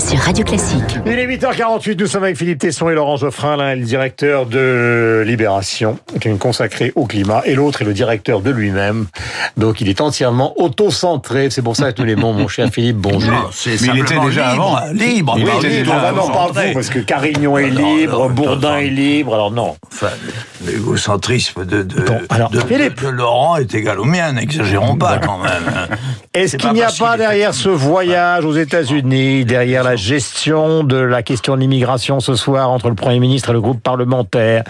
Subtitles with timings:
[0.00, 0.98] sur Radio Classique.
[1.04, 4.46] Il est 8h48, nous sommes avec Philippe Tesson et Laurent Geoffrin, l'un est le directeur
[4.46, 9.06] de Libération, qui est consacré au climat, et l'autre est le directeur de lui-même.
[9.58, 13.30] Donc il est entièrement auto-centré, c'est pour ça que nous l'aimons, mon cher Philippe, bonjour.
[13.30, 14.76] Non, c'est Mais il était déjà libre.
[14.78, 14.92] avant.
[14.92, 15.34] Libre.
[15.38, 15.76] Il bah, est libre.
[15.76, 16.68] libre, ah, non, pas Centré.
[16.68, 18.78] vous, parce que Carignon est Non, libre, non, Bourdin non.
[18.78, 19.76] est libre, alors non.
[19.92, 20.08] Enfin,
[20.66, 23.02] l'égocentrisme de, de, Bon, alors, de, Philippe.
[23.02, 25.52] de Laurent est égal au mien, n'exagérons pas quand même.
[25.68, 25.94] hein.
[26.32, 30.84] Est-ce C'est qu'il n'y a pas les derrière ce voyage aux États-Unis, derrière la gestion
[30.84, 34.64] de la question de l'immigration ce soir entre le Premier ministre et le groupe parlementaire,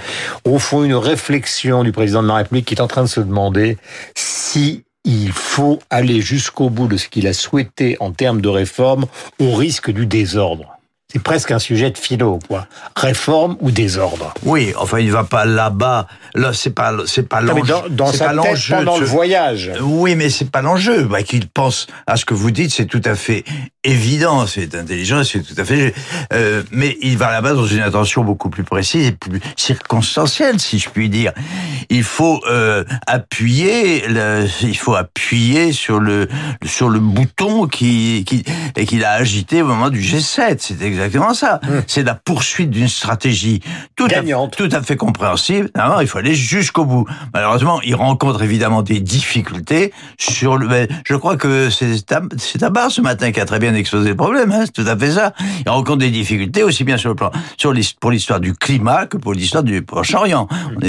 [0.45, 3.21] au fond une réflexion du président de la République qui est en train de se
[3.21, 3.79] demander
[4.15, 9.07] si il faut aller jusqu'au bout de ce qu'il a souhaité en termes de réforme
[9.41, 10.77] au risque du désordre
[11.13, 12.67] C'est presque un sujet de philo, quoi.
[12.95, 14.35] Réforme ou désordre?
[14.45, 16.07] Oui, enfin, il va pas là-bas.
[16.35, 17.75] Là, c'est pas, c'est pas l'enjeu.
[17.89, 19.73] dans, sa pas tête de pendant le voyage.
[19.81, 21.05] Oui, mais c'est pas l'enjeu.
[21.05, 23.45] Bah, qu'il pense à ce que vous dites, c'est tout à fait
[23.85, 25.95] évident, c'est intelligent, c'est tout à fait.
[26.33, 30.79] Euh, mais il va là-bas dans une intention beaucoup plus précise et plus circonstancielle, si
[30.79, 31.33] je puis dire.
[31.89, 36.29] Il faut euh, appuyer, le, il faut appuyer sur le
[36.65, 38.45] sur le bouton qui qui
[38.77, 40.57] et qu'il a agité au moment du G7.
[40.59, 41.61] C'est exactement ça.
[41.87, 43.61] C'est la poursuite d'une stratégie
[43.97, 44.23] tout à,
[44.57, 45.71] tout à fait compréhensible.
[45.77, 47.07] Non, il faut aller jusqu'au bout.
[47.35, 50.87] Malheureusement, il rencontre évidemment des difficultés sur le.
[51.05, 54.17] Je crois que c'est Tam- c'est Tabar ce matin qui a très bien exposé le
[54.17, 54.53] problème.
[54.53, 55.33] Hein, c'est tout à fait ça.
[55.65, 59.17] Il rencontre des difficultés aussi bien sur le plan sur pour l'histoire du climat que
[59.17, 60.49] pour l'histoire du Proche-Orient.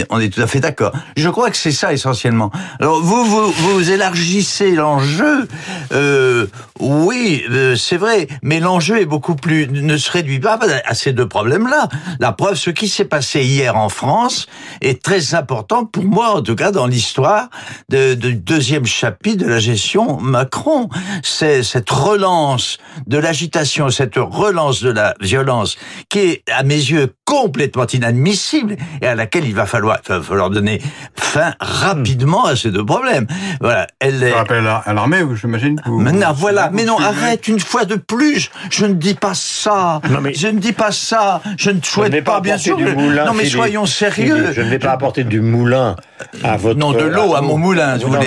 [0.10, 0.92] On est, tout à fait d'accord.
[1.16, 2.52] Je crois que c'est ça essentiellement.
[2.80, 5.48] Alors vous vous, vous élargissez l'enjeu.
[5.92, 6.48] Euh,
[6.80, 11.14] oui, euh, c'est vrai, mais l'enjeu est beaucoup plus ne se réduit pas à ces
[11.14, 11.90] deux problèmes-là.
[12.20, 14.48] La preuve, ce qui s'est passé hier en France
[14.82, 17.50] est très important pour moi, en tout cas dans l'histoire
[17.90, 20.90] de, de deuxième chapitre de la gestion Macron.
[21.24, 22.71] C'est cette relance
[23.08, 25.78] de l'agitation, cette relance de la violence
[26.10, 30.22] qui est à mes yeux complètement inadmissible et à laquelle il va falloir, il va
[30.22, 30.82] falloir donner
[31.16, 33.28] fin rapidement à ces deux problèmes.
[33.62, 34.32] Voilà, elle est.
[34.32, 35.82] Ça rappelle à l'armée, j'imagine.
[35.86, 36.70] Maintenant, voilà.
[36.74, 38.50] Mais non, arrête une fois de plus.
[38.70, 40.02] Je ne dis pas ça.
[40.10, 41.42] Non, mais- Je ne dis pas ça.
[41.58, 42.78] Je ne souhaite pas, bien sûr.
[42.78, 43.56] du moulin, non, mais Philippe.
[43.58, 44.36] soyons sérieux.
[44.36, 45.96] Philippe, je ne vais pas apporter du moulin
[46.44, 46.80] à votre...
[46.80, 48.20] Non, de l'eau à mon moulin, Non,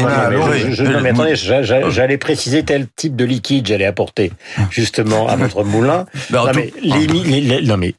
[0.53, 0.69] dire.
[0.71, 4.33] je- je- non, mais attendez, j'a- j'a- j'allais préciser tel type de liquide j'allais apporter
[4.71, 6.07] justement à votre moulin.
[6.31, 7.95] Ben, tout- les les- les- non, mais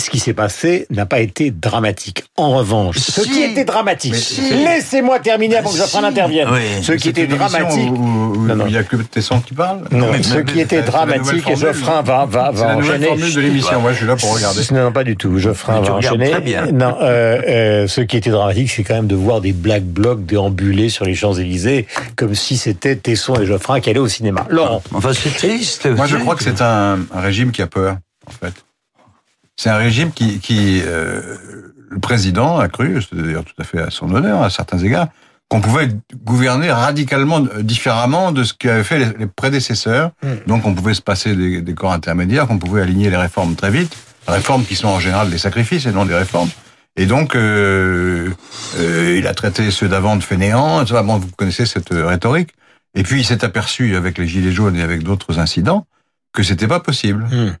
[0.00, 2.24] ce qui s'est passé n'a pas été dramatique.
[2.36, 3.30] En revanche, ce Si.
[3.30, 4.40] qui était dramatique, si.
[4.64, 5.80] laissez-moi terminer avant que Si.
[5.82, 6.48] Geoffrin n'intervienne.
[6.52, 6.82] Oui.
[6.82, 8.66] Ce qui était dramatique, Où, où- où Non, non.
[8.66, 9.82] il n'y a que Tesson qui parle.
[9.92, 11.54] non, mais- ce mais- qui était dramatique, et.
[11.56, 13.06] Geoffrin va, va, C'est va la nouvelle enchaîner.
[13.06, 13.80] formule de l'émission.
[13.80, 14.60] Moi, je suis là pour regarder.
[14.72, 15.38] Non, non, pas du tout.
[15.38, 16.30] Geoffrin va enchaîner.
[16.30, 16.66] très bien.
[16.72, 20.24] Non, euh, euh, ce qui était dramatique, c'est quand même de voir des black blocs
[20.24, 24.46] déambuler sur les Champs-Élysées, comme si c'était Tesson et Geoffrin qui allaient au cinéma.
[24.48, 24.82] Laurent.
[24.94, 25.86] Enfin, c'est triste.
[25.86, 27.96] Moi, je crois que c'est un, un régime qui a peur,
[28.26, 28.54] en fait.
[29.60, 31.36] C'est un régime qui, qui euh,
[31.90, 35.08] le président a cru, c'est d'ailleurs tout à fait à son honneur à certains égards,
[35.50, 35.90] qu'on pouvait
[36.24, 40.12] gouverner radicalement euh, différemment de ce qu'avaient fait les, les prédécesseurs.
[40.22, 40.28] Mm.
[40.46, 43.70] Donc, on pouvait se passer des, des corps intermédiaires, qu'on pouvait aligner les réformes très
[43.70, 43.94] vite,
[44.26, 46.48] réformes qui sont en général des sacrifices et non des réformes.
[46.96, 48.30] Et donc, euh,
[48.78, 50.84] euh, il a traité ceux d'avant de fainéants.
[50.84, 52.54] Bon, vous connaissez cette euh, rhétorique.
[52.94, 55.86] Et puis, il s'est aperçu avec les gilets jaunes et avec d'autres incidents
[56.32, 57.24] que c'était pas possible.
[57.30, 57.56] Hmm.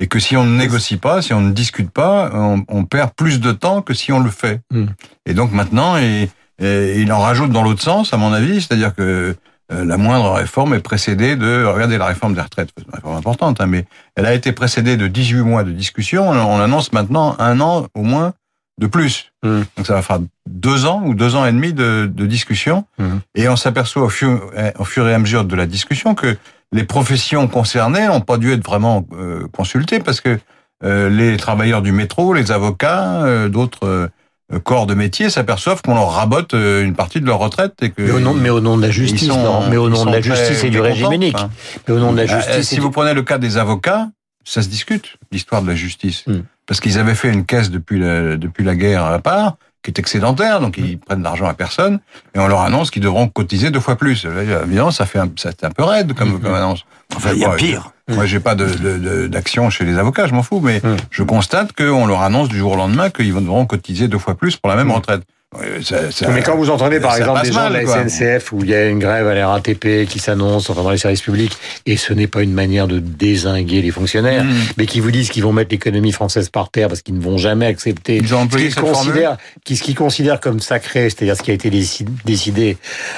[0.00, 3.10] Et que si on ne négocie pas, si on ne discute pas, on, on perd
[3.14, 4.60] plus de temps que si on le fait.
[4.72, 4.86] Hmm.
[5.26, 6.28] Et donc maintenant, il,
[6.60, 9.34] et il en rajoute dans l'autre sens, à mon avis, c'est-à-dire que
[9.72, 13.16] euh, la moindre réforme est précédée de, regardez la réforme des retraites, c'est une réforme
[13.16, 13.84] importante, hein, mais
[14.16, 17.86] elle a été précédée de 18 mois de discussion, on, on annonce maintenant un an
[17.94, 18.34] au moins
[18.78, 19.32] de plus.
[19.42, 19.62] Hmm.
[19.76, 20.18] Donc ça va faire
[20.48, 23.18] deux ans ou deux ans et demi de, de discussion, Hmm.
[23.34, 26.36] et on s'aperçoit au fur, au fur et à mesure de la discussion que
[26.72, 30.38] les professions concernées n'ont pas dû être vraiment euh, consultées parce que
[30.84, 33.86] euh, les travailleurs du métro, les avocats, euh, d'autres
[34.52, 37.90] euh, corps de métier s'aperçoivent qu'on leur rabote euh, une partie de leur retraite et
[37.90, 39.66] que Mais au nom, mais au nom de la justice, sont- Laurent.
[39.68, 41.36] Mais au nom de la très justice et du régime unique.
[41.38, 41.50] hein.
[41.86, 42.56] Mais au nom de la Euh, justice.
[42.56, 44.08] euh, si vous prenez le cas des avocats,
[44.44, 46.24] ça se discute, l'histoire de la justice.
[46.26, 46.40] Hmm.
[46.66, 49.98] Parce qu'ils avaient fait une caisse depuis la, depuis la guerre à part, qui est
[49.98, 52.00] excédentaire, donc ils prennent de l'argent à personne,
[52.34, 54.26] et on leur annonce qu'ils devront cotiser deux fois plus.
[54.64, 56.84] Évidemment, ça fait un, ça un peu raide comme, comme annonce.
[57.16, 57.90] Enfin, il y a Moi, pire.
[58.08, 60.80] je- Moi, j'ai pas de, de, de- d'action chez les avocats, je m'en fous, mais
[60.84, 60.96] Hmm.
[61.10, 64.56] je constate qu'on leur annonce du jour au lendemain qu'ils devront cotiser deux fois plus
[64.56, 64.92] pour la même Hmm.
[64.92, 65.22] retraite.
[65.82, 68.08] Ça- ça- Mais quand vous entendez par exemple des gens mal, de la.
[68.08, 70.96] SNCF où il y a une grève à la RATP qui s'annonce enfin dans les
[70.98, 71.52] services publics
[71.86, 74.50] et ce n'est pas une manière de désinguer les fonctionnaires, Mm.
[74.78, 77.36] mais qui vous disent qu'ils vont mettre l'économie française par terre parce qu'ils ne vont
[77.36, 81.54] jamais accepter ce qu'ils considèrent, qui- ce qu'ils considèrent comme sacré, c'est-à-dire ce qui a
[81.54, 82.76] été déci- décidé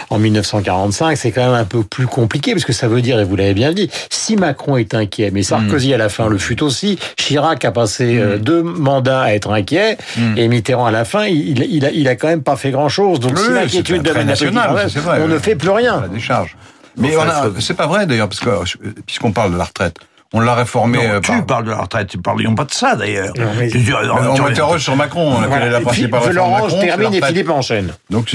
[0.09, 3.25] en 1945, c'est quand même un peu plus compliqué parce que ça veut dire, et
[3.25, 6.63] vous l'avez bien dit, si Macron est inquiet, mais Sarkozy à la fin le fut
[6.63, 10.39] aussi, Chirac a passé euh, deux mandats à être inquiet Mm.
[10.39, 13.21] et Mitterrand à la fin, il, il, a, il a quand même pas fait grand-chose.
[13.21, 15.05] Donc Oui, si oui, l'inquiétude c'est un trait domine la politique national, française, ça, c'est
[15.05, 15.33] vrai, on oui.
[15.33, 16.01] ne fait plus rien.
[16.01, 16.57] la décharge.
[16.97, 19.65] Mais Enfin, on a, c'est pas vrai d'ailleurs, parce que euh, puisqu'on parle de la
[19.65, 19.97] retraite,
[20.35, 20.97] on l'a réformé.
[20.99, 23.33] Non, euh, tu par- parles de la retraite, parlions pas de ça d'ailleurs.
[23.37, 25.37] Non, mais- Tu dis, Mais euh, on tu- m'interroge sur Macron.
[25.41, 25.67] Quelle Voilà.
[25.67, 27.25] est la principale réforme de Laurent, termine et retraite.
[27.35, 27.93] Philippe enchaîne.
[28.11, 28.35] Donc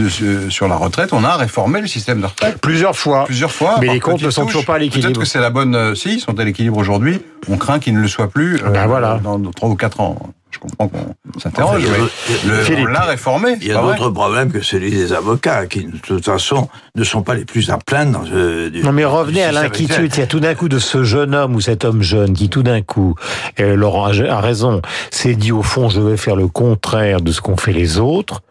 [0.49, 2.57] sur- la retraite, on a réformé le système de retraite.
[2.61, 3.25] Plusieurs fois.
[3.25, 3.77] Plusieurs fois.
[3.81, 5.07] Mais les comptes ne sont toujours pas à l'équilibre.
[5.07, 5.73] Peut-être que c'est la bonne.
[5.75, 7.21] euh, si, ils sont à l'équilibre aujourd'hui.
[7.49, 9.19] On craint qu'ils ne le soient plus euh, Ben voilà.
[9.23, 10.17] dans trois ou quatre ans.
[10.49, 13.57] Je comprends qu'on s'interroge, Enfin, il y a mais d'autres- le- on l'a réformé.
[13.61, 17.03] Il y a vrai d'autres problèmes que celui des avocats, qui de toute façon ne
[17.03, 20.11] sont pas les plus à plaindre dans ce, du- Non mais revenez du à l'inquiétude.
[20.15, 22.49] Il y a tout d'un coup de ce jeune homme ou cet homme jeune qui
[22.49, 23.13] tout d'un coup,
[23.59, 27.31] euh, Laurent a, a raison, s'est dit au fond je vais faire le contraire de
[27.31, 28.41] ce qu'ont fait les autres.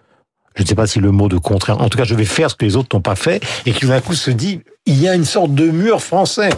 [0.55, 1.81] Je ne sais pas si le mot de contraire.
[1.83, 3.81] En tout cas, je vais faire ce que les autres n'ont pas fait et qui
[3.81, 6.51] tout d'un coup se dit il y a une sorte de mur français.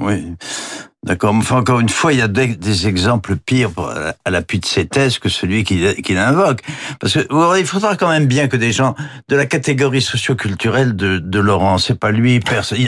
[0.00, 0.32] Oui.
[1.06, 1.32] D'accord.
[1.32, 4.58] Mais enfin, encore une fois, il y a des, des exemples pires à à l'appui
[4.58, 6.60] de ces thèses que celui qu'il invoque.
[6.98, 7.20] Parce que
[7.58, 8.96] il faudra quand même bien que des gens
[9.28, 12.40] de la catégorie socioculturelle de, de Laurent, c'est pas lui,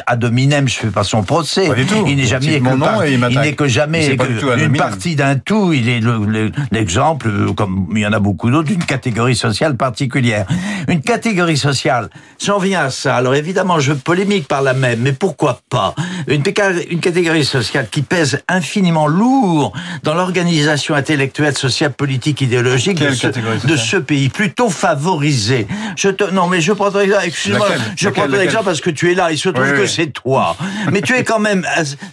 [0.07, 1.69] ad hominem, je fais pas son procès.
[1.69, 2.05] Pas du tout.
[2.09, 4.77] Il n'est jamais que mon nom par- et il il n'est que jamais que une
[4.77, 5.73] partie d'un tout.
[5.73, 9.37] Il est le- le- l'exemple, euh, comme il y en a beaucoup d'autres, d'une catégorie
[9.37, 10.47] sociale particulière.
[10.89, 12.11] Une catégorie sociale.
[12.39, 15.95] Si on vient à ça, alors évidemment, je polémique par la même, mais pourquoi pas?
[16.27, 16.43] Une,
[16.91, 23.97] une catégorie sociale qui pèse infiniment lourd dans l'organisation intellectuelle, sociale, politique, idéologique de ce,
[23.97, 25.67] de pays, plutôt favorisé.
[25.97, 28.81] Je te, non, mais je prends ton exemple, excuse-moi, je Laquelle prends ton exemple parce
[28.81, 29.89] que tu es là, il se trouve Oui, que oui.
[29.89, 30.57] c'est toi.
[30.93, 31.67] Mais tu es quand même,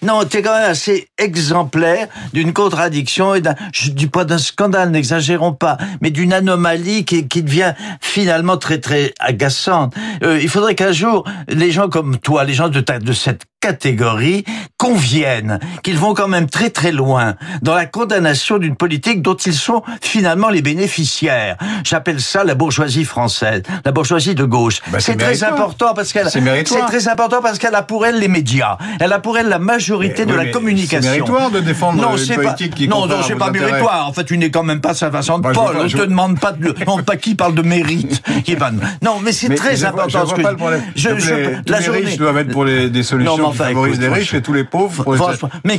[0.03, 4.37] non, tu es quand même assez exemplaire d'une contradiction et d'un, je dis pas d'un
[4.37, 9.93] scandale, n'exagérons pas, mais d'une anomalie qui, qui devient finalement très très agaçante.
[10.23, 13.43] Euh, il faudrait qu'un jour, les gens comme toi, les gens de ta, de cette
[13.59, 14.43] catégorie
[14.77, 19.53] conviennent qu'ils vont quand même très très loin dans la condamnation d'une politique dont ils
[19.53, 21.57] sont finalement les bénéficiaires.
[21.83, 24.79] J'appelle ça la bourgeoisie française, la bourgeoisie de gauche.
[24.91, 28.27] Bah, c'est très important parce qu'elle C'est très important parce qu'elle a pour elle les
[28.27, 28.77] médias.
[28.99, 31.01] Elle a pour elle la majorité Mais de oui, la communication.
[31.01, 33.65] c'est méritoire de défendre non, une politique pas, qui Non, non, c'est pas intérêts.
[33.71, 34.07] méritoire.
[34.07, 35.75] En fait, tu n'es quand même pas sa façon de Bah, je Paul.
[35.79, 38.21] On je te demande pas de, non, pas qui parle de mérite.
[38.45, 38.55] Qui
[39.01, 40.81] Non, mais c'est très je important Je ce que pas le problème.
[40.95, 42.01] je, Donc je- les, tous la les journée.
[42.01, 44.33] riches doivent être pour les, des solutions Non, mais qui enfin, favorisent écoute, les riches
[44.33, 45.19] et tous les pauvres pour les
[45.67, 45.77] mais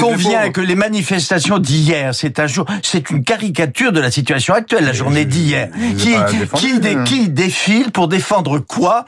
[0.00, 4.84] convient, que les manifestations d'hier, c'est un jour, c'est une caricature de la situation actuelle,
[4.84, 5.68] la journée d'hier,
[6.56, 7.04] qui, dé- hein.
[7.04, 9.04] qui défile pour défendre quoi,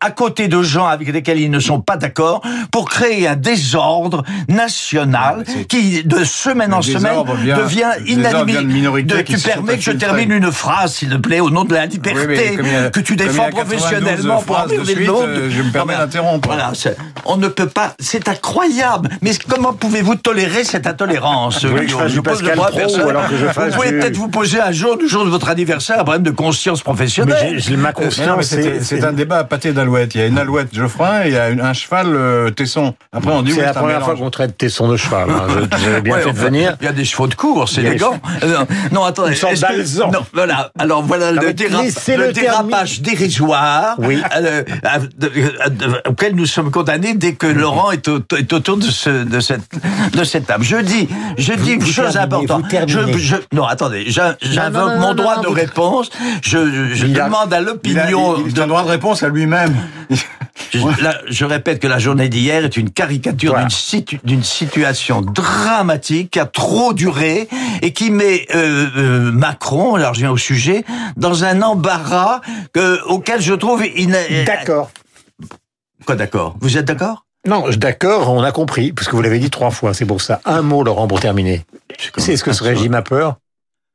[0.00, 4.24] à côté de gens avec lesquels ils ne sont pas d'accord, pour créer un désordre
[4.48, 9.02] national Ouais, c'est- qui, de semaine en semaine, vient- devient inadmissible.
[9.06, 11.86] De- Tu permets que je termine une phrase, s'il te plaît, au nom de la
[11.86, 15.28] liberté, Oui, a- que tu défends 92 professionnellement pour emmerder le monde.
[15.50, 16.48] je me permets d'interrompre.
[16.48, 16.72] Voilà,
[17.24, 19.01] on ne peut pas, c'est incroyable.
[19.22, 22.56] Mais comment pouvez-vous tolérer cette intolérance voulez que je Guillaume fasse du pose Pascal le
[22.56, 23.02] bras à Pro personne.
[23.04, 25.24] ou alors que je fasse Vous pouvez du- peut-être vous poser un jour, du jour
[25.24, 27.60] de votre anniversaire, un problème de conscience professionnelle.
[27.70, 30.14] ma Mais non, mais conscience, c'est un débat à pâté d'alouette.
[30.14, 32.94] Il y a une alouette Geoffroy et il y a une- un cheval euh, Tesson.
[33.12, 34.04] Après, on dit c'est la première mélange.
[34.04, 35.28] fois qu'on traite Tesson de cheval.
[35.30, 35.66] hein.
[35.82, 36.76] J'avais bien Ouais, fait de enfin, venir.
[36.80, 38.18] Il y a des chevaux de course, c'est élégant.
[38.42, 39.30] Euh, non, non, attendez.
[39.30, 39.54] Une sorte
[40.32, 40.70] voilà.
[40.78, 41.48] Alors voilà Non, le,
[42.26, 44.62] le dérapage dérisoire euh,
[46.08, 49.62] auquel nous sommes condamnés dès que Laurent est, au- est autour de, ce, de, cette,
[50.12, 50.62] de cette table.
[50.64, 51.08] Je dis,
[51.38, 52.64] je dis une vous chose terminez, importante.
[52.86, 56.10] Je, je- non, attendez, j'in- j'invoque mon non, droit non, de vous- réponse.
[56.42, 58.36] Je, a- demande à Il a, l'opinion.
[58.38, 59.74] il, il de- a un droit de réponse à lui-même.
[60.72, 63.64] je, là, je répète que la journée d'hier est une caricature Voilà.
[63.66, 67.48] d'une situ- d'une situation dramatique qui a trop duré
[67.82, 70.84] et qui met euh, euh, Macron, alors je viens au sujet,
[71.16, 72.40] dans un embarras
[72.72, 73.82] que, auquel je trouve...
[74.46, 74.90] D'accord.
[76.04, 76.56] Quoi d'accord?
[76.60, 77.24] Vous êtes d'accord?
[77.46, 80.40] Non, d'accord, on a compris, parce que vous l'avez dit trois fois, c'est pour ça.
[80.44, 81.64] Un mot, Laurent, pour terminer.
[82.16, 83.38] C'est ce que ce régime a peur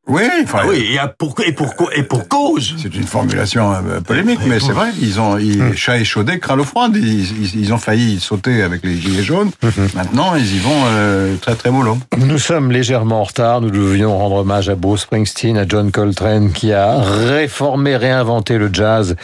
[0.07, 3.99] Oui, enfin, Ah oui, et, pour, et, pour, et pour cause c'est une formulation euh,
[4.01, 4.89] polémique, mais c'est vrai.
[5.01, 6.95] Ils ont, ils, chat échaudé, craint l'eau froide.
[6.95, 9.51] Ils, ils, ils ont failli sauter avec les gilets jaunes.
[9.95, 11.97] Maintenant, ils y vont euh, très très mollo.
[12.17, 13.61] Nous sommes légèrement en retard.
[13.61, 18.69] Nous devions rendre hommage à Bruce Springsteen, à John Coltrane, qui a réformé, réinventé le
[18.71, 19.15] jazz.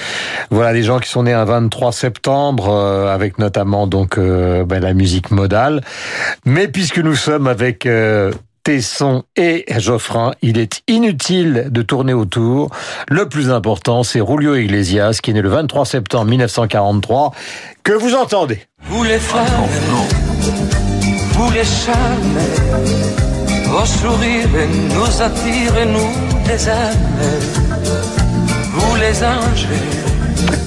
[0.52, 4.82] Voilà des gens qui sont nés un 23 septembre, euh, avec notamment donc euh, ben,
[4.82, 5.82] la musique modale.
[6.46, 8.32] Mais puisque nous sommes avec euh,
[8.64, 10.34] Tesson et Geoffrin.
[10.42, 12.70] Il est inutile de tourner autour.
[13.10, 17.34] Le plus important, c'est Julio Iglesias, qui est né le 23 septembre 1943,
[17.84, 18.62] que vous entendez?
[18.84, 19.46] Vous les femmes,
[21.34, 22.38] vous les charmes,
[23.66, 24.48] vos sourires
[24.96, 26.58] nous attirent, nous les
[28.74, 30.13] vous les anges.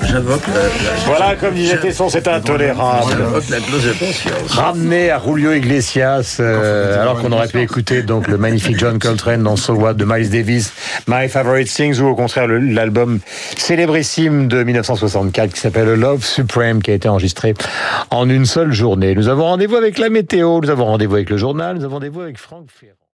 [0.06, 3.12] J'invoque la, Voilà, comme disait Tesson, c'est intolérable.
[3.50, 4.50] la clause de conscience.
[4.52, 9.42] Ramené à Julio Iglesias, euh, alors qu'on aurait pu écouter donc le magnifique John Coltrane
[9.42, 10.72] dans So What de Miles Davis,
[11.06, 13.20] My Favorite Things, ou au contraire l'album
[13.56, 17.54] célébrissime de 1964 qui s'appelle Love Supreme, qui a été enregistré
[18.10, 19.14] en une seule journée.
[19.14, 22.20] Nous avons rendez-vous avec la météo, nous avons rendez-vous avec le journal, nous avons rendez-vous
[22.20, 22.96] avec Franck Ferrand.